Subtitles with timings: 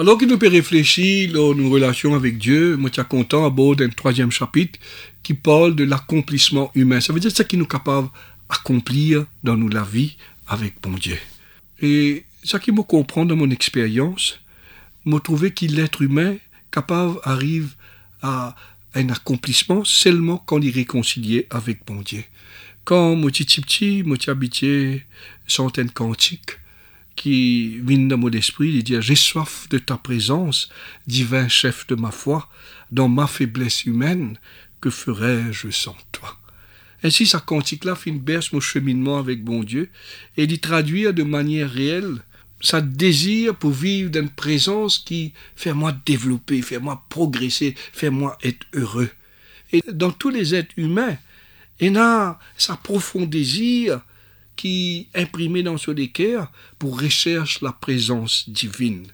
[0.00, 3.74] Alors que nous peut réfléchir dans nos relations avec Dieu, moi, suis content à bord
[3.74, 4.78] d'un troisième chapitre
[5.24, 7.00] qui parle de l'accomplissement humain.
[7.00, 8.08] Ça veut dire ce qui nous capable
[8.48, 10.16] d'accomplir dans nous la vie
[10.46, 11.18] avec bon Dieu.
[11.82, 14.38] Et ça qui me comprend dans mon expérience,
[15.04, 16.36] me trouvé que l'être humain
[16.70, 17.74] capable arrive
[18.22, 18.54] à
[18.94, 22.22] un accomplissement seulement quand il est réconcilié avec bon Dieu.
[22.84, 25.04] Quand moi petit petit, moi habité
[25.48, 26.56] centaines cantiques
[27.18, 30.68] qui viennent dans mon esprit, il dit j'ai soif de ta présence,
[31.06, 32.48] divin chef de ma foi,
[32.90, 34.38] dans ma faiblesse humaine,
[34.80, 36.36] que ferais-je sans toi?
[37.02, 39.90] Ainsi, sa cantique-là une berce mon cheminement avec bon Dieu
[40.36, 42.22] et d'y traduire de manière réelle
[42.60, 48.10] ça désir pour vivre dans une présence qui fait moi développer, fait moi progresser, fait
[48.10, 49.10] moi être heureux.
[49.72, 51.16] Et dans tous les êtres humains,
[51.80, 54.00] il y a sa profond désir
[54.58, 59.06] qui imprimé dans ce cœurs pour rechercher la présence divine.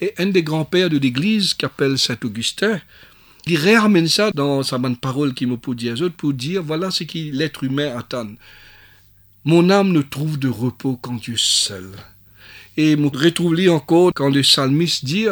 [0.00, 2.80] Et un des grands-pères de l'Église, qu'appelle Saint Augustin,
[3.46, 7.04] il réamène ça dans sa bonne parole qui me peut dire pour dire voilà ce
[7.04, 8.28] que l'être humain attend.
[9.44, 11.90] Mon âme ne trouve de repos qu'en Dieu seul.
[12.76, 15.26] Et me retrouve encore quand le psalmiste dit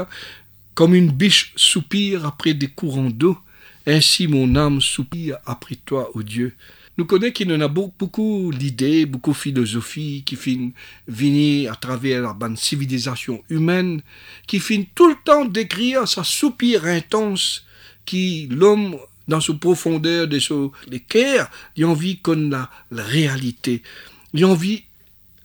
[0.75, 3.39] comme une biche soupire après des courants d'eau,
[3.87, 6.55] ainsi mon âme soupire après toi, ô Dieu?
[6.97, 12.23] Nous connaissons qu'il y en a beaucoup d'idées, beaucoup de philosophies qui finissent à travers
[12.23, 14.01] la bonne civilisation humaine,
[14.47, 17.65] qui finissent tout le temps d'écrire sa soupir intense
[18.05, 18.97] qui l'homme
[19.27, 20.71] dans sa profondeur de son
[21.09, 23.83] cœur, il a envie qu'on la, réalité.
[24.33, 24.85] Il envie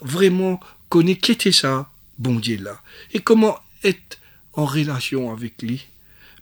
[0.01, 2.81] vraiment connaît qui était ça, bon Dieu là,
[3.13, 4.19] et comment être
[4.53, 5.87] en relation avec lui?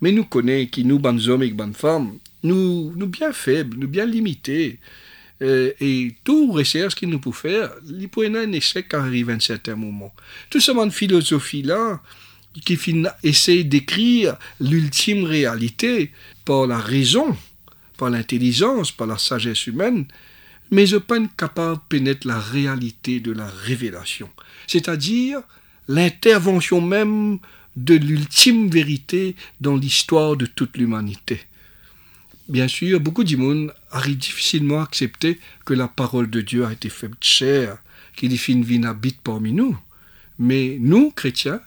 [0.02, 3.88] Mais nous connaissons qui nous, bonnes hommes et bonnes femmes, nous, nous bien faibles, nous
[3.88, 4.80] bien limités,
[5.42, 9.40] euh, et tout recherche qu'il nous peut faire, il peut un échec arrive à un
[9.40, 10.14] certain moment.
[10.50, 12.02] Tout ce de philosophie-là,
[12.66, 12.78] qui
[13.24, 16.12] essaie d'écrire l'ultime réalité
[16.44, 17.36] par la raison,
[17.98, 20.06] par l'intelligence, par la sagesse humaine,
[20.72, 24.30] mais je pas capable de pénétrer la réalité de la révélation,
[24.66, 25.42] c'est-à-dire
[25.88, 27.40] l'intervention même
[27.78, 31.40] de l'ultime vérité dans l'histoire de toute l'humanité.
[32.50, 36.90] Bien sûr, beaucoup monde arrivent difficilement à accepter que la parole de Dieu a été
[36.90, 37.78] faite chair,
[38.16, 39.78] qu'il y une vie habite parmi nous.
[40.40, 41.62] Mais nous, chrétiens,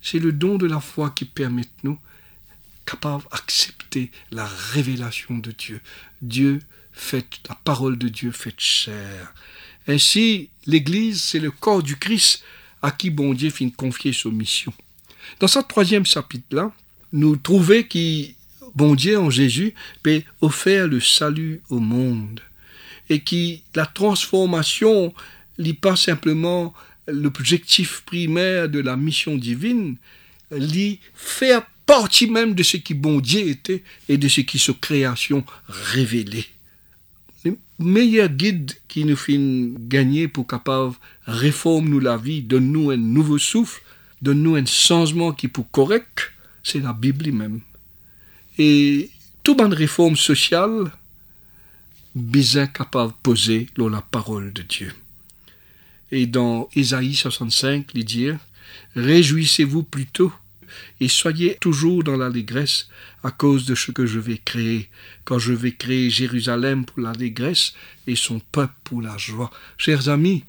[0.00, 1.98] c'est le don de la foi qui permet nous
[2.86, 5.80] capables d'accepter la révélation de Dieu.
[6.22, 6.60] Dieu
[6.92, 9.34] fait, la parole de Dieu faite chair.
[9.88, 12.42] Ainsi, l'Église, c'est le corps du Christ
[12.80, 14.72] à qui bon Dieu finit confier sa mission.
[15.40, 16.72] Dans ce troisième chapitre-là,
[17.12, 18.26] nous trouvons que
[18.74, 22.40] bon Dieu en Jésus peut offrir le salut au monde
[23.08, 25.14] et que la transformation
[25.58, 26.74] n'est pas simplement
[27.06, 29.96] l'objectif primaire de la mission divine,
[30.50, 34.72] l'y faire partie même de ce qui bon Dieu était et de ce qui sa
[34.72, 36.46] création révélait.
[37.78, 40.94] Meilleur guide qui nous fait gagner pour capable
[41.26, 43.82] réformer nous la vie, donne-nous un nouveau souffle,
[44.24, 47.60] donne-nous un changement qui pour correct, c'est la Bible même.
[48.58, 49.10] Et
[49.42, 50.90] toute bonne réforme sociale,
[52.14, 54.94] bien capable de poser dans la parole de Dieu.
[56.10, 58.30] Et dans Isaïe 65, il dit,
[58.96, 60.32] Réjouissez-vous plutôt
[61.00, 62.88] et soyez toujours dans l'allégresse
[63.22, 64.88] à cause de ce que je vais créer,
[65.24, 67.74] quand je vais créer Jérusalem pour l'allégresse
[68.06, 69.50] et son peuple pour la joie.
[69.76, 70.44] Chers amis,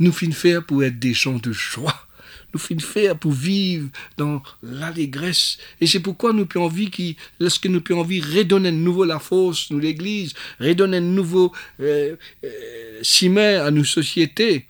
[0.00, 2.08] nous finissons faire pour être des gens de joie.
[2.52, 5.58] Nous finissons faire pour vivre dans l'allégresse.
[5.80, 9.18] Et c'est pourquoi nous avons envie qui, lorsque nous avons envie redonner de nouveau la
[9.18, 14.66] force, nous l'église, redonner de nouveau euh, euh, à nos sociétés,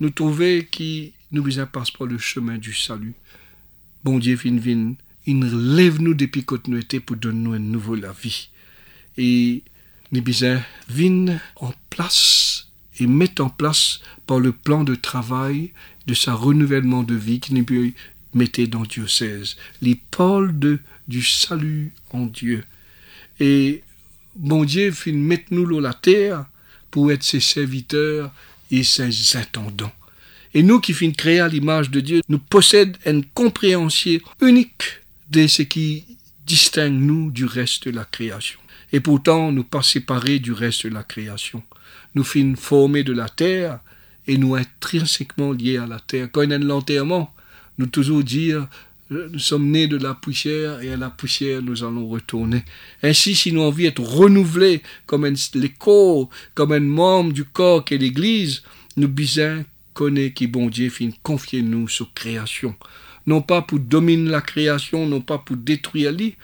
[0.00, 3.14] nous trouver qui nous passe par le chemin du salut
[4.06, 4.38] bon Dieu
[5.28, 8.50] il relève nous depuis que nous étions pour donner nous un nouveau la vie.
[9.18, 9.64] Et
[10.12, 10.60] nous besoin
[11.56, 12.65] en place
[12.98, 15.72] et mettre en place par le plan de travail
[16.06, 17.92] de sa renouvellement de vie qui nous
[18.34, 19.56] mettre dans diocèse.
[19.82, 20.78] Les pôles de,
[21.08, 22.64] du salut en Dieu.
[23.40, 23.82] Et
[24.34, 26.46] bon Dieu fin mettre nous sur la terre
[26.90, 28.32] pour être ses serviteurs
[28.70, 29.92] et ses intendants.
[30.54, 35.00] Et nous qui finissons créer à l'image de Dieu, nous possédons une compréhension unique
[35.30, 36.04] de ce qui
[36.46, 38.58] distingue nous du reste de la création.
[38.92, 41.62] Et pourtant, nous pas séparés du reste de la création.
[42.14, 43.80] Nous finissons formés de la terre
[44.26, 46.28] et nous intrinsèquement liés à la terre.
[46.30, 47.34] Quand il y a un enterrement,
[47.78, 48.68] nous toujours dire
[49.08, 52.64] nous sommes nés de la poussière et à la poussière nous allons retourner.
[53.02, 57.84] Ainsi, si nous envie d'être renouvelés comme un, les corps, comme un membre du corps
[57.84, 58.62] qu'est l'Église,
[58.96, 62.74] nous bisons connaît qui bon Dieu fin confier nous sa création.
[63.26, 66.34] non pas pour dominer la création, non pas pour détruire l'île,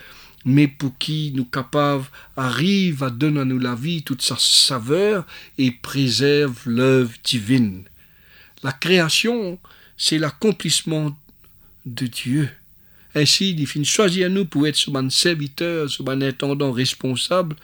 [0.45, 2.05] mais pour qui nous capables
[2.37, 5.27] arrive à donner à nous la vie toute sa saveur
[5.59, 7.85] et préserve l'œuvre divine.
[8.63, 9.59] La création,
[9.97, 11.17] c'est l'accomplissement
[11.87, 12.49] de Dieu.
[13.15, 17.57] Ainsi, il finit choisir nous pour être ce serviteur, ce intendant responsable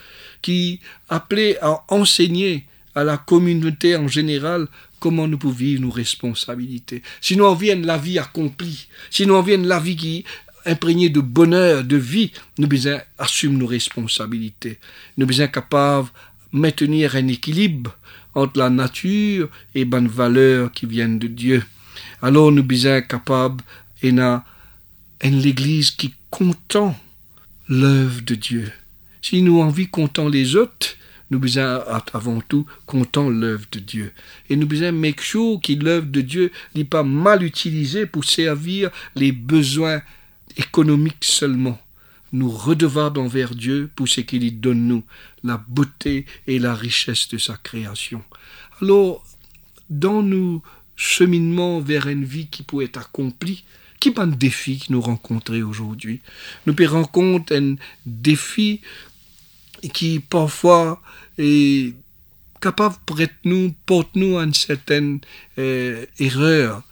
[0.42, 4.66] qui appelait à enseigner à la communauté en général
[5.00, 7.02] comment nous pouvons vivre nos responsabilités.
[7.20, 8.88] Sinon, on vient la vie accomplie.
[9.10, 10.24] Sinon, on vient la vie qui
[10.66, 12.32] imprégnée de bonheur, de vie.
[12.58, 14.78] Nous besoin assumer nos responsabilités.
[15.16, 16.08] Nous besoin capables
[16.52, 17.96] de maintenir un équilibre
[18.34, 21.64] entre la nature et bonnes valeurs qui viennent de Dieu.
[22.22, 23.62] Alors, nous besoin capables
[24.02, 24.12] et
[25.22, 26.96] l'église qui content
[27.68, 28.72] l'œuvre de Dieu.
[29.22, 30.96] Si nous envie content les autres,
[31.30, 31.84] nous besoin
[32.14, 34.12] avant tout content l'œuvre de Dieu.
[34.48, 38.90] Et nous besoin make sure que l'œuvre de Dieu n'est pas mal utilisée pour servir
[39.14, 40.00] les besoins
[40.58, 41.78] économiques seulement.
[42.32, 45.02] Nous redevables envers Dieu pour ce qu'il donne nous,
[45.42, 48.22] la beauté et la richesse de sa création.
[48.82, 49.24] Alors,
[49.88, 50.62] dans nos
[50.94, 53.64] cheminements vers une vie qui peut être accomplie,
[54.00, 56.20] qui de défi nous rencontrons aujourd'hui?
[56.66, 57.76] Nous pouvons rencontrer un
[58.06, 58.80] défi
[59.92, 61.00] qui parfois
[61.38, 61.94] est
[62.60, 65.20] capable de nous, porte nous à une certaine
[65.58, 66.82] euh, erreur.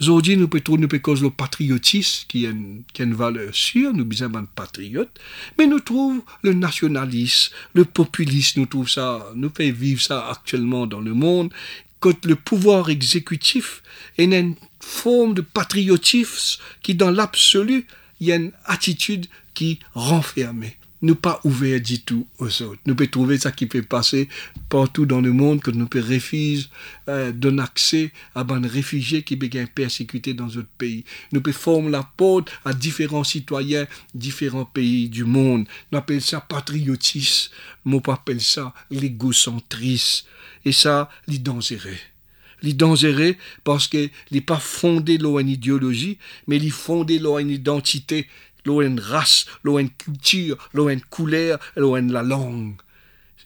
[0.00, 2.50] Aujourd'hui, nous pouvons nous cause le patriotisme, qui est
[2.98, 5.20] une, valeur sûre, nous besoin être patriotes,
[5.56, 10.88] mais nous trouvons le nationalisme, le populisme, nous trouvons ça, nous fait vivre ça actuellement
[10.88, 11.52] dans le monde,
[12.00, 13.82] que le pouvoir exécutif
[14.18, 17.86] est une forme de patriotisme qui, dans l'absolu,
[18.20, 20.64] il y a une attitude qui renferme.
[21.04, 22.80] Nous pas ouvert du tout aux autres.
[22.86, 24.26] Nous pouvons trouver ça qui peut passer
[24.70, 26.64] partout dans le monde, que nous pouvons refuser
[27.10, 31.04] euh, accès à des réfugiés qui sont persécutés dans d'autres pays.
[31.30, 35.66] Nous pouvons former la porte à différents citoyens, différents pays du monde.
[35.92, 37.52] Nous appelons ça patriotisme.
[37.84, 40.26] Moi, appelle ça l'égocentrisme.
[40.64, 43.36] Et ça, il est dangereux.
[43.62, 46.16] Parce qu'il n'est pas fondé sur une idéologie,
[46.46, 48.26] mais il fondé sur une identité,
[48.64, 52.74] sur une race, sur une culture, sur une couleur, sur la langue.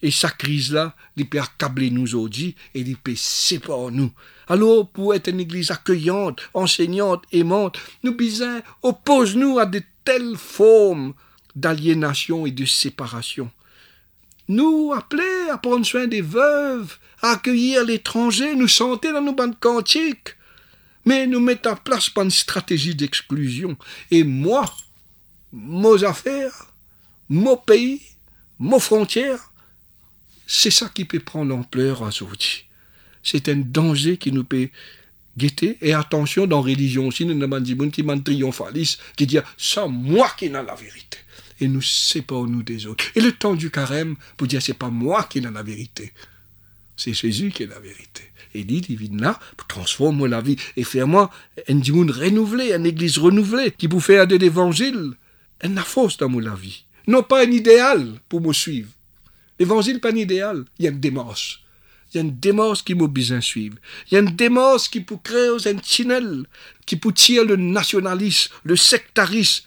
[0.01, 4.11] Et cette crise-là, il peut accabler nous aujourd'hui et il peut séparer nous.
[4.47, 10.37] Alors, pour être une église accueillante, enseignante, aimante, nous besoin oppose nous à de telles
[10.37, 11.13] formes
[11.55, 13.51] d'aliénation et de séparation
[14.49, 19.59] nous appeler à prendre soin des veuves, à accueillir l'étranger, nous sentir dans nos bandes
[19.59, 20.35] cantiques.
[21.05, 23.77] Mais nous mettons en place pas une stratégie d'exclusion.
[24.11, 24.65] Et moi,
[25.53, 26.73] nos affaires,
[27.29, 28.01] mon pays,
[28.59, 29.51] nos frontières,
[30.47, 32.65] c'est ça qui peut prendre l'ampleur aujourd'hui.
[33.23, 34.69] C'est un danger qui nous peut
[35.37, 35.77] guetter.
[35.81, 40.45] Et attention, dans religion aussi, nous avons qui m'ont triomphaliste, qui dit, c'est moi qui
[40.45, 41.19] ai la vérité
[41.61, 43.05] et nous séparons nous des autres.
[43.15, 46.13] Et le temps du carême pour dire c'est pas moi qui ai la vérité,
[46.95, 48.23] c'est Jésus qui est la vérité.
[48.55, 51.29] Et dit, vient là pour transformer la vie et faire moi
[51.67, 55.13] un monde renouvelé, une église renouvelée qui vous faire de l'évangile,
[55.63, 56.83] une force dans mon vie.
[57.07, 58.89] Non pas un idéal pour me suivre.
[59.57, 61.63] L'évangile pas un idéal, il y a une démarche.
[62.13, 63.77] Il y a une démarche qui m'a besoin suivre.
[64.09, 66.45] Il y a une démarche qui peut créer un tunnel,
[66.85, 69.65] qui peut tirer le nationalisme, le sectarisme,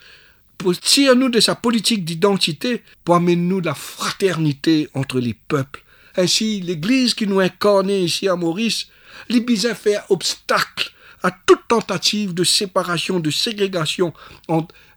[0.59, 5.85] pour tirer nous de sa politique d'identité, pour amener nous la fraternité entre les peuples.
[6.17, 8.89] Ainsi, l'Église qui nous incarne ici à Maurice,
[9.29, 14.13] les besoin fait obstacle à toute tentative de séparation, de ségrégation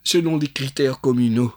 [0.05, 1.53] selon les critères communaux.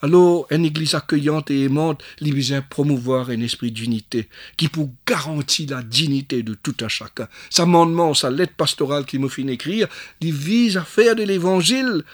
[0.00, 5.70] Alors, une église accueillante et aimante, les besoin promouvoir un esprit d'unité qui pour garantir
[5.70, 7.26] la dignité de tout un chacun.
[7.50, 9.88] Sa amendement, sa lettre pastorale qui me fait écrire,
[10.20, 12.04] il vise à faire de l'évangile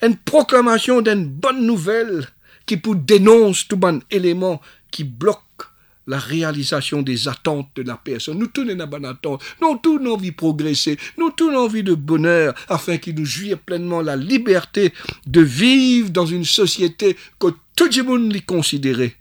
[0.00, 2.26] une proclamation d'une bonne nouvelle
[2.64, 5.42] qui pour dénonce tout bon élément qui bloque
[6.08, 8.38] la réalisation des attentes de la personne.
[8.38, 9.42] Nous tous nous attente.
[9.62, 10.98] Nous tous nous envie de progresser.
[11.18, 14.92] Nous tous nous envie de bonheur afin qu'il nous jouisse pleinement la liberté
[15.26, 19.14] de vivre dans une société que tout le monde les considérait.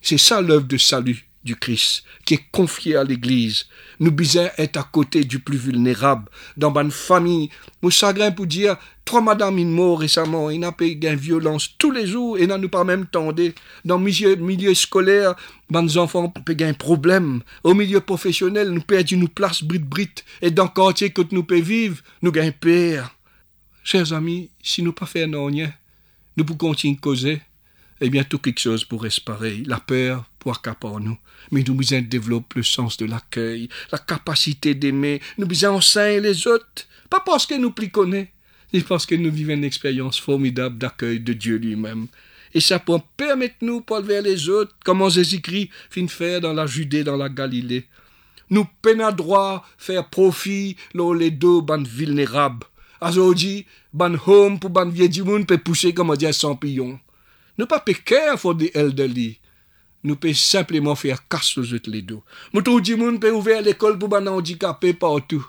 [0.00, 3.66] C'est ça l'œuvre de salut Christ, qui est confié à l'Église.
[4.00, 6.30] Nous besoin être à côté du plus vulnérable.
[6.56, 7.50] Dans une famille,
[7.82, 11.90] nous chagrin pour dire, trois madame une mort récemment, il n'a pas eu violence tous
[11.90, 13.54] les jours, et n'a nous pas même tendé.
[13.84, 15.34] Dans le milieu, milieu scolaire,
[15.70, 17.42] nos enfants ont un problème.
[17.64, 20.10] Au milieu professionnel, nous perdons nos places brit brit,
[20.42, 23.14] et dans le quartier que nous pouvons vivre, nous gagnons peur.
[23.82, 25.72] Chers amis, si nous pas faire rien,
[26.36, 27.40] nous pouvons continuer de causer,
[28.00, 29.64] et bientôt quelque chose pourrait se pareil.
[29.66, 31.18] La peur pour accaparer nous.
[31.50, 35.20] Mais nous besoin développer le sens de l'accueil, la capacité d'aimer.
[35.36, 36.86] Nous besoin enseigner les autres.
[37.10, 38.28] Pas parce que nous plus connaissons.
[38.72, 42.06] C'est parce que nous vivons une expérience formidable d'accueil de Dieu lui-même.
[42.52, 46.66] Et ça peut permettre nous, pour vers les autres, comment Jésus-Christ fin faire dans la
[46.66, 47.86] Judée, dans la Galilée.
[48.50, 52.66] Nous peine droit faire profit là les deux ban vulnérables.
[53.00, 56.98] Aujourd'hui, ban home pour ban vieux du monde peut pousser comme on dit sans pillon.
[57.58, 59.38] Nous pas péquer pour des elderly.
[60.04, 62.20] Nous peut simplement faire casse aux autres les deux.
[62.52, 65.46] Nous tout du monde peut ouvrir l'école pour ban handicapés partout.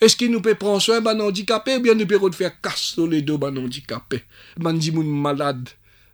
[0.00, 3.06] Est-ce qu'il nous peut prendre soin ban handicapé ou bien nous peut faire casse sur
[3.06, 4.22] les deux ban handicapés?
[4.58, 5.68] Ban du monde malade.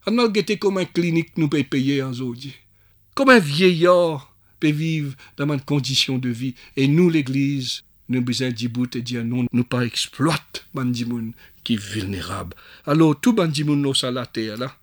[0.07, 2.55] On a comme un clinique nous peut payer aujourd'hui.
[3.15, 6.55] Comme un vieillard peut vivre dans une condition de vie.
[6.77, 11.33] Et nous, l'Église, nous besoin d'y bout et dire non, nous pas exploite bandimoun
[11.65, 12.55] qui est vulnérable.
[12.87, 14.77] Alors, tout bandimoun nous à la là,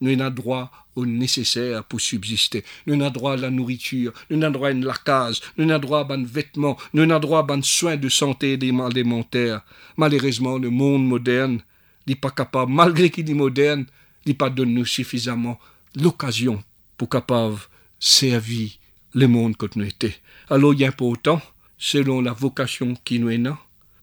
[0.00, 2.64] nous avons droit au nécessaire pour subsister.
[2.86, 6.06] Nous avons droit à la nourriture, nous avons droit à la case, nous avons droit
[6.08, 9.62] à un vêtements, nous avons droit à un soins de santé des alimentaires.
[9.96, 11.60] Malheureusement, le monde moderne
[12.06, 13.86] n'est pas capable, malgré qu'il est moderne,
[14.24, 15.58] il pas donne nous suffisamment
[15.94, 16.62] l'occasion
[16.96, 17.58] pour capable
[17.98, 18.70] servir
[19.14, 20.16] le monde que nous était.
[20.50, 21.40] Alors il est important,
[21.78, 23.58] selon la vocation qui nous est là,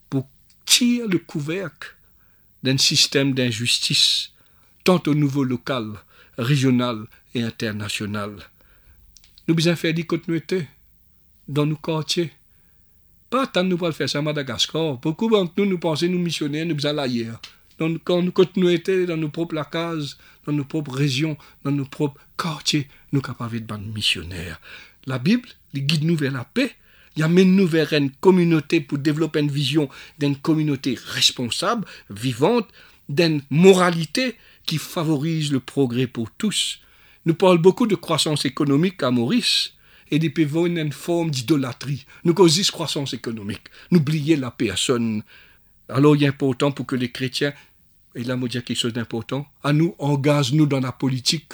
[0.09, 0.27] pour
[0.65, 1.95] tirer le couvercle
[2.63, 4.32] d'un système d'injustice,
[4.83, 5.93] tant au niveau local,
[6.37, 8.35] régional et international.
[9.47, 9.93] Nous besoin faire
[10.27, 10.67] nous était
[11.47, 12.31] dans nos quartiers.
[13.29, 14.97] Pas tant nous pas faire ça à Madagascar.
[14.97, 17.39] Beaucoup d'entre nous, nous pensons, nous missionnaires, nous besoin l'ailleurs
[18.03, 22.87] quand nous continuons dans nos propres cases, dans nos propres régions, dans nos propres quartiers,
[23.11, 24.59] nous capables d'être missionnaires.
[25.05, 26.71] La Bible, les guide nous vers la paix,
[27.15, 32.67] il amène nous vers une communauté pour développer une vision d'une communauté responsable, vivante,
[33.09, 36.79] d'une moralité qui favorise le progrès pour tous.
[37.25, 39.73] Nous parlons beaucoup de croissance économique à Maurice,
[40.11, 42.05] et des pévons une forme d'idolâtrie.
[42.23, 43.63] Nous causons croissance économique.
[43.89, 45.23] N'oubliez la personne.
[45.89, 47.53] Alors il est important pour que les chrétiens
[48.15, 51.53] et là, me dire quelque chose d'important, à nous, engage-nous dans la politique.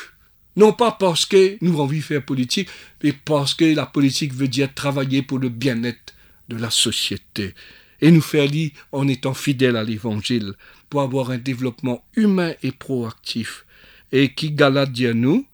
[0.56, 2.70] Non pas parce que nous avons envie de faire politique,
[3.04, 6.14] mais parce que la politique veut dire travailler pour le bien-être
[6.50, 7.54] de la société.
[8.02, 10.54] Et nous faire lire en étant fidèles à l'évangile,
[10.90, 13.66] pour avoir un développement humain et proactif.
[14.12, 15.46] Et qui à nous,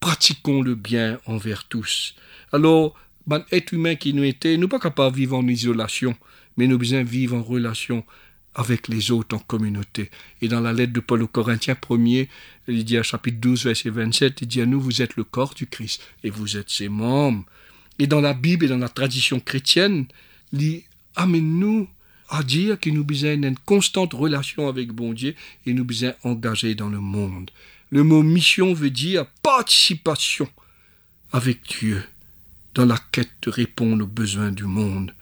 [0.00, 2.14] pratiquons le bien envers tous.
[2.52, 2.94] Alors,
[3.26, 6.16] ben, être humain qui nous était, nous pas capables de vivre en isolation,
[6.56, 8.04] mais nous besoin vivre en relation
[8.54, 10.10] avec les autres en communauté.
[10.42, 12.28] Et dans la lettre de Paul aux Corinthiens 1er,
[12.66, 15.54] il dit à chapitre 12, verset 27, il dit à nous, vous êtes le corps
[15.54, 17.44] du Christ et vous êtes ses membres.
[17.98, 20.06] Et dans la Bible et dans la tradition chrétienne,
[20.52, 20.82] il
[21.16, 21.88] amène-nous
[22.28, 25.34] à dire que nous besoin une constante relation avec bon Dieu
[25.66, 27.50] et nous besoin engagés dans le monde.
[27.90, 30.48] Le mot mission veut dire participation
[31.32, 32.02] avec Dieu
[32.74, 35.12] dans la quête de répondre aux besoins du monde.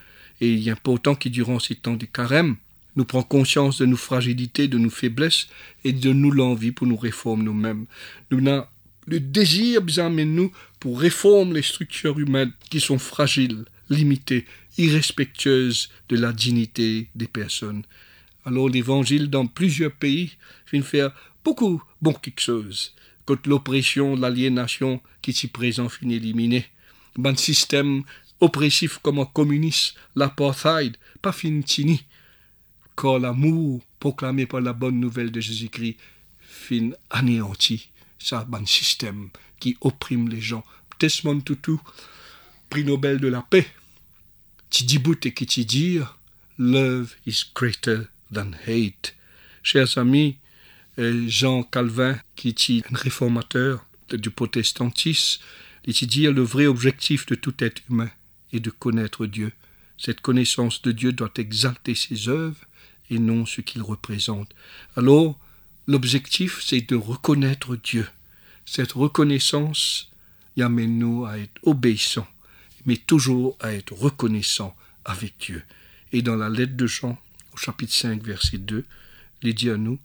[0.41, 2.57] Et il est important que durant ces temps de carême,
[2.95, 5.49] nous prenons conscience de nos fragilités, de nos faiblesses
[5.85, 7.87] et de nous l'envie pour nous réformer nous-mêmes.
[8.31, 8.67] Nous avons
[9.07, 14.45] le désir besoin nous pour réformer les structures humaines qui sont fragiles, limitées,
[14.79, 17.85] irrespectueuses de la dignité des personnes.
[18.45, 20.33] Alors l'évangile dans plusieurs pays
[20.73, 21.13] vient faire
[21.45, 22.95] beaucoup bon quelque chose
[23.27, 26.67] contre l'oppression, l'aliénation qui s'y présent finit éliminer.
[27.23, 28.05] Un système
[28.41, 32.05] oppressif comme un communiste, l'apartheid, pas fini
[32.95, 35.97] quand l'amour proclamé par la bonne nouvelle de Jésus-Christ
[36.41, 39.31] fin anéanti ça un système
[39.61, 40.65] qui opprime les gens.
[41.01, 41.77] Desmond Tutu,
[42.69, 43.67] prix Nobel de la paix,
[44.81, 45.99] et qui tu dit
[46.59, 49.15] love is greater than hate.
[49.63, 50.37] Chers amis,
[50.99, 55.43] euh, Jean Calvin, qui est un réformateur du protestantisme,
[55.85, 58.11] il dit le vrai objectif de tout être humain
[58.53, 59.53] est de connaître Dieu.
[59.97, 62.61] Cette connaissance de Dieu doit exalter ses œuvres
[63.11, 64.51] et non ce qu'il représente.
[64.97, 65.39] Alors,
[65.87, 68.07] l'objectif, c'est de reconnaître Dieu.
[68.65, 70.11] Cette reconnaissance
[70.57, 72.29] y amène-nous à être obéissants,
[72.89, 75.63] mais toujours à être reconnaissants avec Dieu.
[76.11, 77.19] Et dans la lettre de Jean,
[77.53, 78.83] au chapitre 5, verset 2,
[79.43, 79.99] il dit à nous,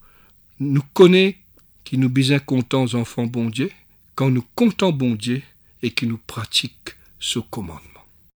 [0.59, 1.37] nous connaît
[1.85, 3.71] qui nous besoin contents enfants bon Dieu,
[4.15, 5.41] quand nous comptons bon Dieu
[5.81, 7.92] et qui nous pratiquent ce commandement.